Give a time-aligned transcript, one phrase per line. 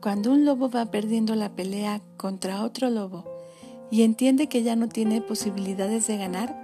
[0.00, 3.24] Cuando un lobo va perdiendo la pelea contra otro lobo
[3.90, 6.56] y entiende que ya no tiene posibilidades de ganar,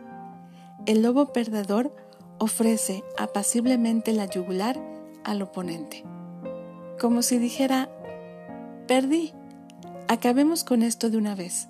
[0.87, 1.93] el lobo perdedor
[2.39, 4.81] ofrece apaciblemente la yugular
[5.25, 6.05] al oponente,
[7.01, 7.91] como si dijera,
[8.87, 9.33] perdí,
[10.07, 11.69] acabemos con esto de una vez.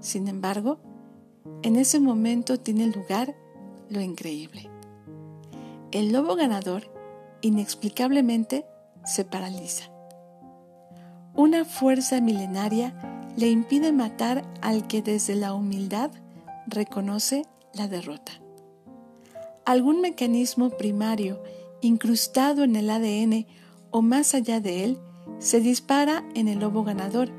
[0.00, 0.80] Sin embargo,
[1.62, 3.36] en ese momento tiene lugar
[3.90, 4.68] lo increíble.
[5.92, 6.90] El lobo ganador
[7.42, 8.66] inexplicablemente
[9.04, 9.97] se paraliza.
[11.38, 12.92] Una fuerza milenaria
[13.36, 16.10] le impide matar al que desde la humildad
[16.66, 18.32] reconoce la derrota.
[19.64, 21.40] Algún mecanismo primario
[21.80, 23.46] incrustado en el ADN
[23.92, 24.98] o más allá de él
[25.38, 27.30] se dispara en el lobo ganador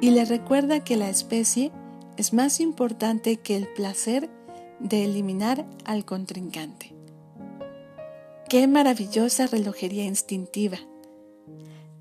[0.00, 1.72] y le recuerda que la especie
[2.16, 4.30] es más importante que el placer
[4.78, 6.94] de eliminar al contrincante.
[8.48, 10.78] Qué maravillosa relojería instintiva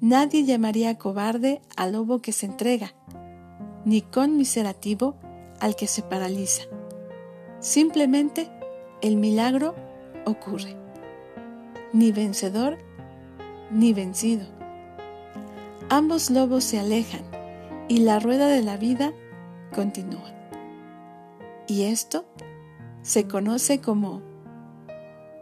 [0.03, 2.93] Nadie llamaría cobarde al lobo que se entrega,
[3.85, 5.15] ni conmiserativo
[5.61, 6.63] al que se paraliza.
[7.61, 8.51] Simplemente
[9.01, 9.75] el milagro
[10.25, 10.75] ocurre.
[11.93, 12.79] Ni vencedor
[13.71, 14.45] ni vencido.
[15.87, 17.23] Ambos lobos se alejan
[17.87, 19.13] y la rueda de la vida
[19.73, 20.33] continúa.
[21.65, 22.25] Y esto
[23.03, 24.21] se conoce como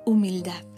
[0.06, 0.71] humildad.